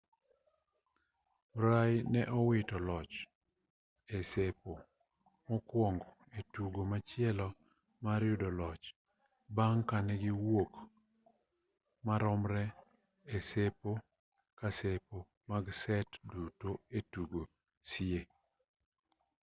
[1.53, 3.13] murray ne owito loch
[4.17, 4.73] e sepo
[5.47, 7.47] mokuongo e tugo machielo
[8.03, 8.85] mar yudo jaloch
[9.55, 10.71] bang' ka ne giwuok
[12.05, 12.63] maromre
[13.35, 13.91] e sepo
[14.59, 15.17] ka sepo
[15.49, 17.41] mag set duto e tugo
[17.91, 18.21] sie